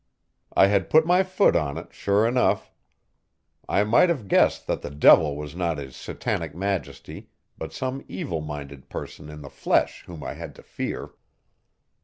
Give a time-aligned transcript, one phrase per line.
[0.55, 2.71] I had put my foot in it, sure enough.
[3.69, 8.41] I might have guessed that the devil was not his Satanic Majesty but some evil
[8.41, 11.11] minded person in the flesh whom I had to fear.